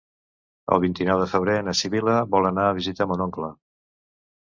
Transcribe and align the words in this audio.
El 0.75 0.81
vint-i-nou 0.85 1.21
de 1.25 1.27
febrer 1.35 1.59
na 1.69 1.77
Sibil·la 1.83 2.17
vol 2.35 2.53
anar 2.53 2.67
a 2.71 2.75
visitar 2.83 3.11
mon 3.15 3.27
oncle. 3.31 3.55